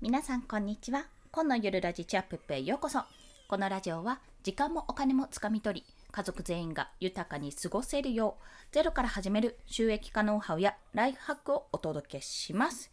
[0.00, 1.06] 皆さんこんにちは。
[1.32, 3.00] 今のゆるラジチャップップへようこそ。
[3.48, 12.92] このラジオは時間もお金もつかみ取り家族全員が豊かに過ごせるようゼロから始める収益化ノウハウやライフハックをお届けします。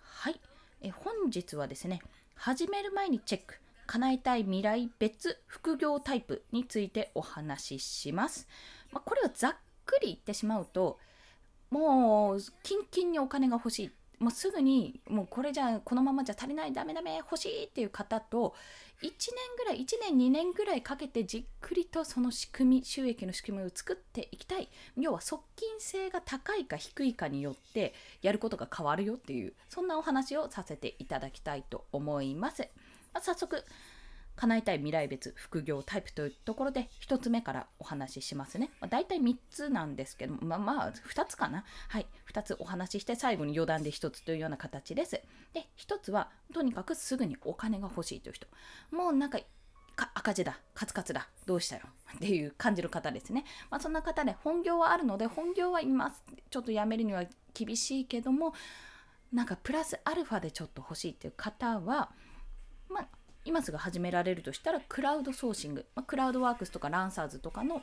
[0.00, 0.40] はい。
[0.80, 2.00] え本日はですね
[2.36, 3.56] 始める前にチェック。
[3.88, 8.46] 叶えたい未来別副業タイプについてお話しします、
[8.92, 10.98] まあ、これをざっくり言ってしまうと
[11.70, 13.90] もうキンキンにお金が欲しい。
[14.18, 18.54] もうすぐにもうこれじゃこのままじゃ足りないダメダメ欲しいっていう方と
[19.02, 19.12] 1年
[19.56, 24.68] ぐらい1年2年ぐらいかけてじっくりとその仕組み収益の仕組みを作っていきたい。
[24.96, 32.68] 要は側近性が高いか低いかによってやることが変わるよっていうそんなお話をさせていただきたいと思います、
[33.12, 33.64] ま、早速
[34.38, 38.70] 叶えたい未来別副業タイプというところで1つ目からお話ししますね。
[38.80, 41.64] まあ、大体3つなんですけどまあまあ2つかな。
[41.88, 42.06] はい。
[42.32, 45.20] 2つお話しして最後に余談で1つというような形です。
[45.52, 48.46] で、1つはとにかくすぐにお金が欲しいという人。
[48.92, 49.40] もうなんか
[49.96, 51.82] 赤字だ、カツカツだ、どうしたよ
[52.14, 53.44] っていう感じる方ですね。
[53.70, 56.22] まあ、そんな方で、本業はあるので、本業はいます。
[56.50, 58.54] ちょっとやめるには厳しいけども、
[59.32, 62.12] なんかプラスアルファでちょっと欲しいっていう方は、
[62.88, 63.08] まあ、
[63.48, 67.80] 今すぐ始められるとしたらクラウドソーシング、まあ、クラウドワークスとかランサーズとかの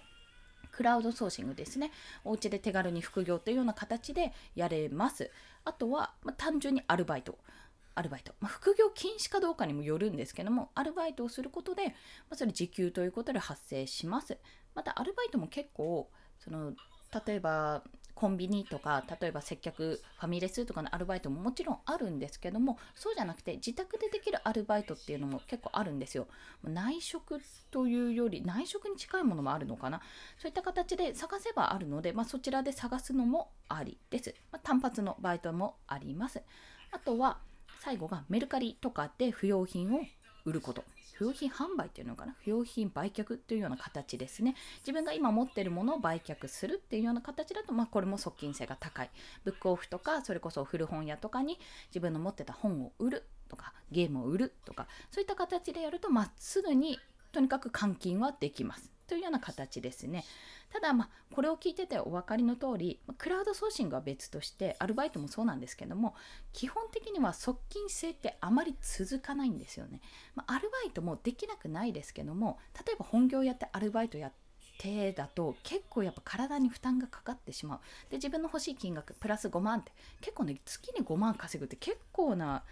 [0.72, 1.92] クラウドソーシングですね。
[2.24, 5.32] お家で手軽に副業というような形でやれます。
[5.64, 7.40] あとは、まあ、単純にアルバイト。
[7.96, 11.94] アルバイト、まあ、副業禁止かどうかにもよるんですけども、アルバイトをすることで、ま
[12.32, 14.38] あ、それ時給ということで発生します。
[14.76, 16.74] また、アルバイトも結構、その
[17.26, 17.84] 例えば
[18.16, 26.28] コンビニとか例えば接客ファミレスとかのアルバイトももちろんあるんですけどもそうじゃなくて自宅でできるアルバイトっていうのも結構あるんですよ。
[26.64, 27.42] 内職
[27.72, 30.02] というより内職に近いものもあるのかな。
[30.38, 36.42] そういった形で探せばあるので、まあ、そちらで探すのもありです、まあ、単発のバイトもあります。
[36.92, 37.40] あとは
[37.82, 40.00] 最後がメルカリとかで不要品を
[40.46, 40.84] 売ること。
[41.18, 42.36] 不用品販売っていうのかな？
[42.44, 44.56] 不用品売却というような形ですね。
[44.80, 49.10] 自分が今持ってるものを売却するっていうような形だと、まあ、これも側近性が高い。
[49.44, 51.58] ブックオフとかそれこそ古本屋とかに
[51.90, 57.00] 自分の持ってた本を売るとかゲームを売るとかそういった形でやるとまっすぐに
[57.32, 58.95] とにかく換金はできます。
[59.08, 60.26] というような形ですね。
[60.72, 66.16] ただ、まあ、これを聞いててお分かりの通り、クラウドソーシングは別として、アルバイトもそうなんですけども、
[66.54, 70.02] 基本的には側近性ってあまり続かないんですよね。
[70.36, 74.46] まあ、アルバイトもできなくないですけども、例えば本業やってアルバイトやって、
[74.78, 77.80] 手だと結構やっぱ体に負担がかかってしまう
[78.10, 82.64] で自分の欲しい金額プラス5万って結構ね月に5万稼ぐって結構な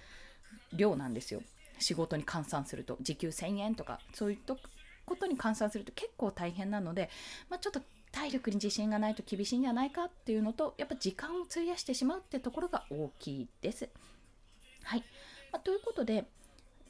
[0.73, 1.41] 量なんですよ
[1.79, 4.57] 仕事に換算すると時給1000円とかそういうと
[5.06, 7.09] ことに換算すると結構大変なので、
[7.50, 7.81] まあ、ちょっと
[8.12, 13.90] 体力に自信がないと厳しいんじゃないかっていうのとやっぱ時間を費やしてしまうってところが大きいです。
[14.84, 15.03] はい、
[15.52, 16.25] まあ、ということで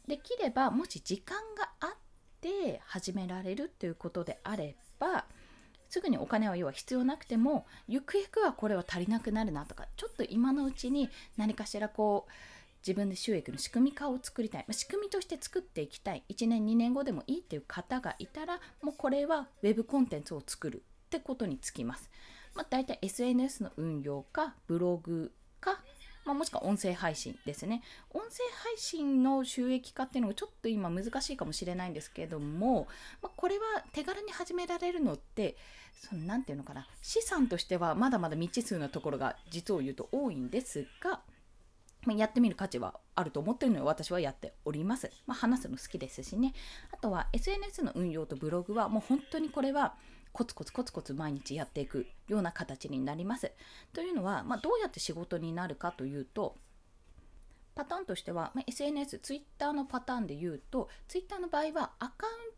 [0.08, 1.90] できればもし時間があっ
[2.42, 5.26] て始められるということであれば
[5.88, 12.32] すぐにお金は要は必要なくてもゆくゆくはこれは足りなくなるなとかちょっと今のうちに何かしらこう
[12.86, 16.24] 自分で収益の仕組み化を作りたい、まあ、仕組みとして作っていきたい。
[16.30, 22.10] 1年2年後でもいいっていう方がいたらもうこれは Web コンテンツを作るってことにつきます、
[22.56, 25.80] まあ、大体 SNS の運用かブログか
[26.26, 27.82] まあ、もしくは音声配信ですね。
[28.12, 28.30] 音声
[28.64, 32.88] 配信の収益化っていうのがちょっと今難しいかもしれないんですけども、
[33.22, 35.58] まあ、これは手軽に始められるのって、
[36.00, 41.20] そのなんていうのかな、資産としてはまだまだ未知数なところが実を言うと多いんですが、
[42.12, 45.10] やってみる価値はあると思ってるので私はやっております。
[45.26, 46.54] まあ、話すの好きですしね。
[46.92, 49.96] あとは SNS の運用とブログはもう本当にこれは
[50.34, 53.52] コツコツコツコツ毎日やっていくような形になります。
[53.94, 56.58] というのは、まあ、どうやって仕事になるかというと
[57.76, 62.53] パターンとしては、まあ、SNS、Twitter のパターンで言うと Twitter の場合はアカウン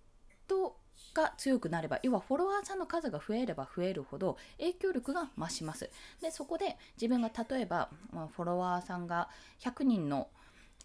[1.16, 5.90] が強くなれば要はフォロワーさんの数が増えれば増えるほど影響力が増します。
[6.22, 9.30] でそこで自分が例えば、まあ、フォロワーさんが
[9.62, 10.28] 100人の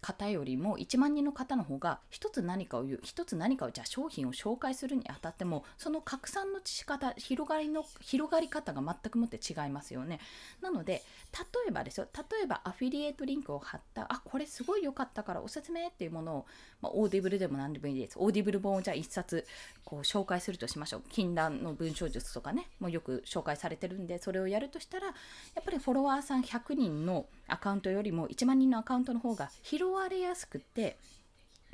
[0.01, 10.19] 方よりも1万人の方の方が一つ何かを言う一つ何かをじゃあ商品を紹介するにあたってもその拡散の仕方広がりの広がり方が全くもって違いますよね。
[10.61, 11.03] なので
[11.33, 12.07] 例えばですよ。
[12.13, 16.45] 例えばアフィリエイトリンクを貼ったあこれすごい良かったからおすすめっていうものを、
[16.81, 18.17] まあ、オーディブルでも何でもいいです。
[18.17, 19.45] オーディブル本をじゃあ1冊
[19.85, 21.01] こう紹介するとしましょう。
[21.09, 25.13] 禁断の文章術とかねもうよく紹介されてるんでそれをやるとしたらや
[25.59, 30.97] っぱりフォロワーさん100人のアカウントよりも1万人のアカウントの方が拾われやすくて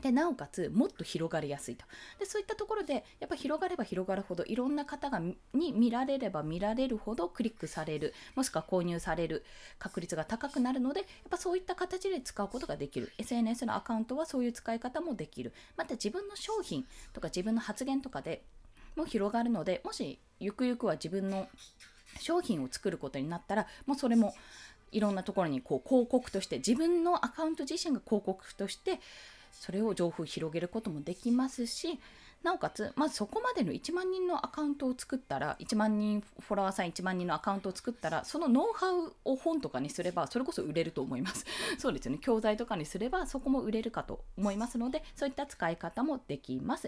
[0.02, 1.86] でなおかつもっと広がりやすいと。
[2.20, 5.20] でそういったところでやっぱ広がれば広がるほどいろんな方が
[5.54, 9.44] に見られれば見られるほどクリックされるもしくは購入される
[9.80, 13.12] 確率が高くなるのでやっぱそういった形で使うことができる。
[13.18, 15.52] SNS のアカウントはそういう使い方もできる。
[15.76, 18.44] また自分の商品とか自分の発言とかで
[18.96, 21.48] も広がるのでもしゆくゆくは自分の
[22.20, 24.34] 商品を作ることになったらもうそれも
[24.92, 29.00] いろんなところにこう広告として自分のアカウント自身が広告として
[29.52, 32.00] それを情報を広げることもできますし
[32.44, 41.46] なおかつ、まずそこまでの1万人のアカウントを作ったら、1万人、フォロワーさん1万人のアカウントを作ったら、そのノウハウを本とかにすれば、それこそ売れると思います。
[41.78, 42.20] そうですね。
[42.20, 46.84] 教材とかにすれば、そこも売れるかと思いますので、そういった使い方もできます。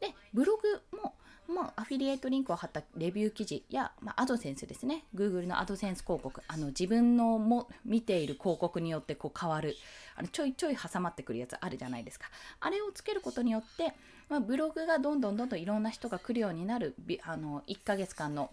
[0.00, 1.14] で、ブログも
[1.48, 5.04] まあ、アフィリエイトリンクを貼ったレビュー記事や、まあ、アドセンスですね。
[5.14, 6.42] Google のアドセンス広告。
[6.48, 9.76] あの自分のも見ている広告によってこう変わる。
[10.16, 12.26] あのちょいちょい挟まってくるやつあるじゃないですか。
[12.60, 13.94] あれをつけることによって、
[14.28, 18.50] まあ、ブログがどんどんどんどんいろんな人が来るようになる、あの1ヶ月間の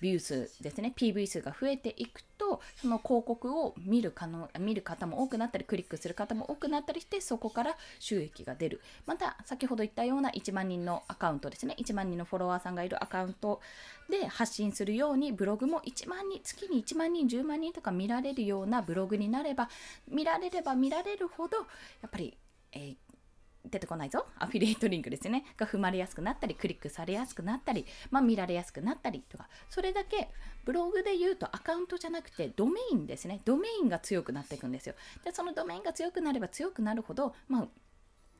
[0.00, 0.92] ビュー数ですね。
[0.96, 8.80] PV 数が増えていくとその広告を見る可能見る方も多くなったりクリックする方も多くなったりしてそこから収益が出る。
[9.06, 11.76] また先ほど言ったような1万人のアカウントですね。
[11.78, 13.60] 1万人のフォロワーさんがいるアカウント
[14.08, 19.68] で発信するようにブログも1万人月に1万人10万人とか見られるようなブログになれば
[20.08, 21.64] 見られれば見られるほどや
[22.06, 22.36] っぱり、
[22.72, 23.07] えー
[23.70, 24.26] 出てこないぞ。
[24.38, 25.44] アフィリエイトリンクですね。
[25.56, 29.48] が踏まれやすくなったりクリックされやすくなったり、まあ、見られやすくなったりとか。
[29.68, 30.30] それだけ
[30.64, 33.40] ブログで言うとアカウントじゃなくてドメインですね。
[33.44, 34.94] ドメインが強くなっていくんですよ。
[35.24, 37.68] でそのドメインが強くなれば強くなるほど、まあ、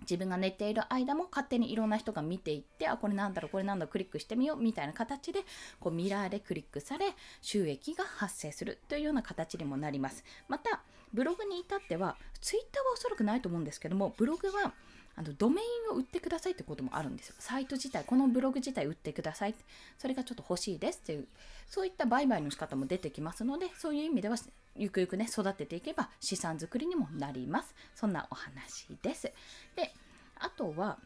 [0.02, 5.40] 自分が寝ている間も勝手にいろんな人が見ていってあこれなんだろうこれなんだろうクリックしてみようみたいな形で
[5.80, 7.06] こうミラーでクリックされ
[7.42, 10.24] 収益が発生するというような形にもなります。
[10.48, 10.82] また
[11.12, 14.74] ブログに至ってはツイッターはおそらくないと思うんですけどもブログは
[15.18, 17.34] あのドメインを売ってくださいってこともあるんですよ。
[17.40, 19.54] サイト自体、このブログ自体売ってください。
[19.98, 21.26] それがちょっと欲しいですっていう、
[21.66, 24.36] そういった売買の仕方も出てきますので、そういう意味では、
[24.76, 27.74] ゆくゆくね、育てていけば資産作りにもなります。
[27.96, 29.32] そんなお話です。
[29.74, 29.92] で、
[30.38, 30.98] あとは、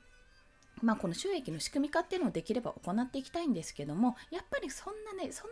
[0.83, 5.49] まあ、この収益の仕組み化っていうのをできれば行っていきたいんですけども、やっぱりそんなね、そん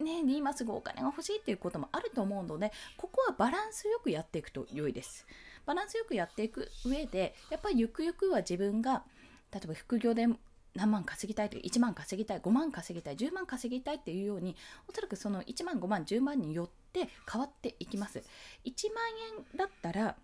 [0.00, 5.26] なね、今すぐお金が欲しいっていうこともあると思うので、ここはバランスよくやっていくと良いです。
[5.66, 9.04] バランスよくやっていく上でやっぱりゆくゆくは自分が
[9.52, 10.26] 例えば副業で
[10.74, 14.56] 何万稼ぎたいとか1万稼ぎたい5万稼ぎたい10万稼ぎたいっていうように
[14.88, 18.22] おそらくその1万5万10万によって変わっていきます。
[18.64, 19.04] 1万
[19.38, 20.16] 円だったら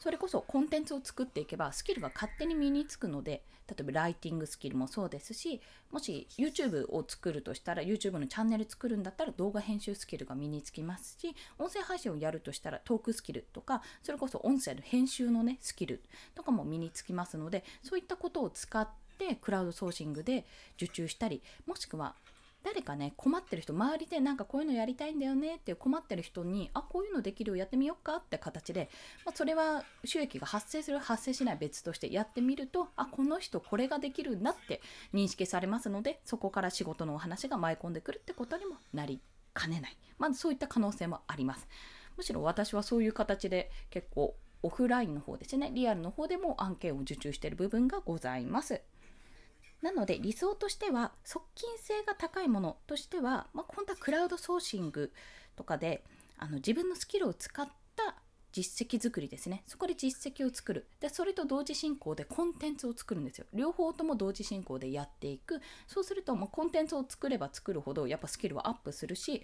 [0.00, 5.60] それこそコンテンツを作っていけばスキルが勝手に身につくので例えばライティングスキルもそうですし
[5.90, 16.02] もし YouTube を作るとしたら YouTube のチャンネル作るんだったら動画編集スキルが身につきますし音声配信をやるとしたらトークスキルとかそれこそ音声の編集のねスキル
[16.34, 18.88] とかも身につきますのでそういったことを使っ
[19.18, 22.14] てクラウドソーシングで受注したりもしくは
[22.62, 28.88] 誰かね困ってる人周りでなんかこういうのやりたいんだよねって困ってる人にあこういうのできるよやってみようかって形で、
[29.24, 34.80] まあ、それは収益が発生する発生しない別としてやってみるとあこの人これができるんだって
[35.12, 39.20] 認識されますのでそこから仕事のお話が舞い込んでくるってことにもなり
[39.54, 39.96] かねない。
[40.18, 41.68] まずそういった可能性もあります。
[42.16, 48.82] むしろ私はそういう形で結構オフラインの方ですねリアルの方でも案件を受注している部分がございます。
[49.82, 55.12] なので理想としては側近性が高いものとしては、まあ、本当はクラウドソーシング
[55.56, 56.04] とかで
[56.38, 57.72] あの自分のスキルを使った
[58.52, 59.64] 実績作りですね。
[59.66, 60.86] そこで実績を作る。
[61.00, 63.46] で、それと同時進行でコンテンツを作るんですよ。
[63.54, 65.60] 両方とも同時進行でやっていく。
[65.86, 69.42] そうすると、もうコンテンツを作れば作るほど、やっぱスキルはアップするし、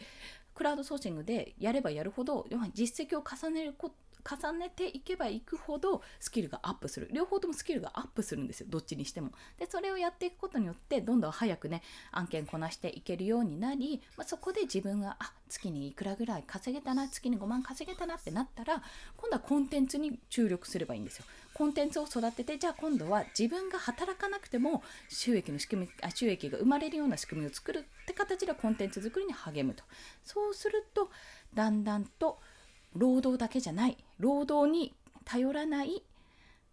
[0.55, 3.97] クラウドソーシングでやればやるほど、実績を重ねること
[4.29, 7.09] 重ねていけばいくほどスキルがアップする。
[7.13, 8.67] 両方ともスキルがアップするんですよ。
[8.69, 9.31] どっちにしても。
[9.59, 11.83] でそれをやっていくことによってどんどん早くね
[12.13, 18.83] 案件こなしていけるようになり、まあ、そこで自分があ月にいくらぐらい稼げたな月に5万稼げたなってなったら
[19.17, 21.25] 今度はコンテンツに注力すればいいんですよ。
[21.55, 29.85] コンテンツを育ててじゃあ今度は自分が働かなくても収益の仕組みあ収益が生まれるような仕組みを作るって形でコンテンツ作りに励むと。
[30.25, 31.11] そうすると
[31.55, 32.39] だんだんと
[32.95, 34.95] 労働だけじゃない労働に
[35.25, 36.03] 頼らない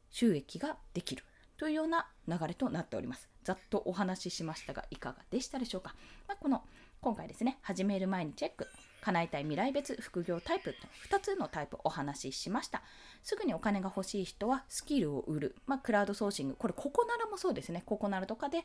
[0.10, 1.24] 収益ができる
[1.58, 3.30] というような流れとなっております。
[3.44, 5.96] ざっとお話ししましたがいかがでしたでしょうか？
[6.28, 6.64] まあ、この
[7.02, 8.68] 今回ですね、始める前にチェック、
[9.06, 12.82] 叶えたい未来別副業タイプと2つのタイプお話ししました。
[13.22, 15.56] すぐにお金が欲しい人はスキルを売る。
[15.68, 16.56] まあ、クラウドソーシング。
[16.56, 17.84] これ、ココナラもそうですね。
[17.86, 18.64] ココナラとかで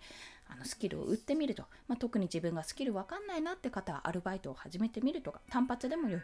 [0.48, 1.64] あのスキルを売ってみると。
[1.88, 6.22] まあ、特に自分がスキルわかんないなって方はアルバイトを始めてみるとか、単発でも良い。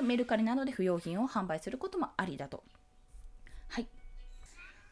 [0.00, 2.62] メルカリなどで不用品を販売することもありだと。
[3.68, 3.88] はい。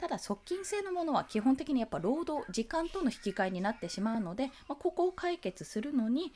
[0.00, 6.34] ただ側近制のものは基本的にやっぱ労働時間との引き換えになってしまうので、まあ、ここを解決するのに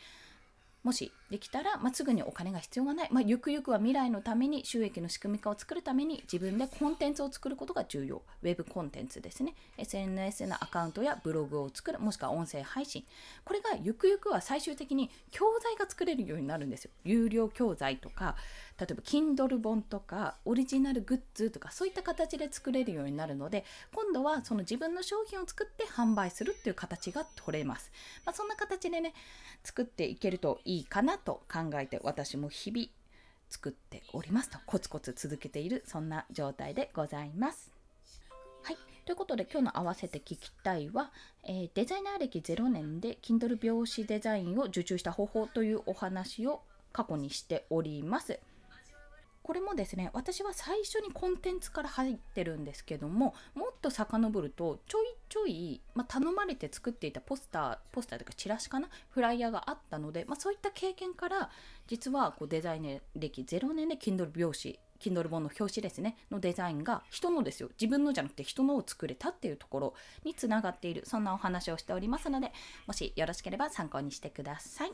[0.85, 8.23] もしできたら、まあ、すぐにお金が必要がない、まあ、ゆくゆくは未来のために収益の仕組み化を作るために自分でコンテンツを作ることが重要。
[8.43, 9.55] ウェブコンテンツですね。
[9.77, 13.05] SNS のアカウントやブログを作る、もしくは音声配信。
[13.45, 16.91] これがゆくゆくは最終的に教材が作れるようになるんですよ。
[17.05, 18.37] 有料教材とか、
[18.79, 27.91] 例えば Kindle 本とかオリジナルグッズとかそういった形で作れるようになるので今度はその自分の商品を作って販売するっていう形が取れます、
[28.25, 29.15] まあ、そんな形でね
[29.65, 32.87] 作っていけるといいかなと考えて私も日々
[33.51, 37.71] 作っておりますとコツコツ続けているそんな状態でございます
[38.63, 41.11] はいということで今日の合わせて聞きたいは、
[41.45, 46.61] えー、デザイナー歴0年で Kindle 表紙デザインを受注した方法というお話を
[46.93, 48.39] 過去にしております。
[49.49, 61.49] これもですね私は最初にコンテンツから入ってるんですけどももっと遡るとちょいちょい、まあ、頼まれて作っていたポスターポスターというかチラシかなフライヤーがあったので、まあ、そういった経験から
[61.87, 72.53] 実はこうデザイン歴0年で Kindle 表紙 Kindle 本の表紙ですねのデザインが人のですよ自分のじゃなくて人のを作れたっていうところにつながっているそんなお話をしておりますので
[72.87, 74.93] もしよろしければ参考にしてください。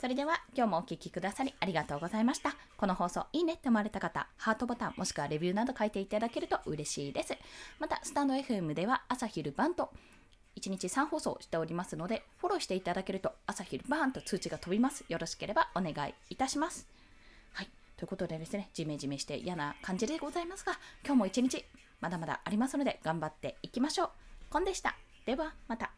[0.00, 2.54] それでは今日もお聴きくださりありがとうございました。
[2.76, 7.36] この放送いいねって思われた方、ハートボタンもしくはレビューなど書いていただけると嬉しいです。
[7.80, 9.90] また、スタンド FM では朝昼晩と
[10.56, 15.04] 1日3放送しておりますので、フォローしていただけると朝昼晩と通知が飛びます。
[15.08, 16.86] よろしければお願いいたします。
[17.52, 17.68] はい。
[17.96, 21.64] ということでですね、ジメジメして嫌な感じでございますが、今日も一日
[22.00, 24.10] まだまだありますので頑張っていきましょう。
[24.48, 24.96] コンでした。
[25.26, 25.97] ではまた。